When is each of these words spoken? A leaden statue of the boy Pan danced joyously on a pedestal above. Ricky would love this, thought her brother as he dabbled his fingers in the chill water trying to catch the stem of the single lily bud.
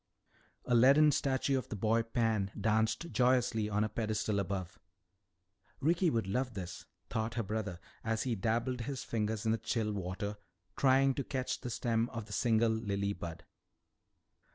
A 0.65 0.73
leaden 0.73 1.11
statue 1.11 1.59
of 1.59 1.69
the 1.69 1.75
boy 1.75 2.01
Pan 2.01 2.49
danced 2.59 3.11
joyously 3.11 3.69
on 3.69 3.83
a 3.83 3.87
pedestal 3.87 4.39
above. 4.39 4.79
Ricky 5.79 6.09
would 6.09 6.25
love 6.25 6.55
this, 6.55 6.87
thought 7.11 7.35
her 7.35 7.43
brother 7.43 7.79
as 8.03 8.23
he 8.23 8.33
dabbled 8.33 8.81
his 8.81 9.03
fingers 9.03 9.45
in 9.45 9.51
the 9.51 9.59
chill 9.59 9.93
water 9.93 10.37
trying 10.75 11.13
to 11.13 11.23
catch 11.23 11.61
the 11.61 11.69
stem 11.69 12.09
of 12.09 12.25
the 12.25 12.33
single 12.33 12.71
lily 12.71 13.13
bud. 13.13 13.45